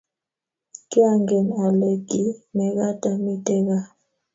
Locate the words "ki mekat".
2.09-3.01